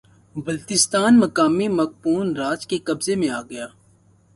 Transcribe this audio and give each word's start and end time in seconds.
بلتستان 0.35 1.13
مقامی 1.19 1.67
مقپون 1.79 2.35
راج 2.35 2.67
کے 2.67 2.77
قبضے 2.77 3.15
میں 3.15 3.29
آگیا 3.39 3.67